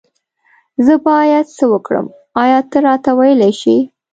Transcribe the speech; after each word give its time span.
زه 0.85 0.93
بايد 1.05 1.47
سه 1.57 1.63
وکړم 1.73 2.05
آيا 2.43 2.59
ته 2.71 2.77
راته 2.87 3.11
ويلي 3.19 3.51
شي 3.61 3.77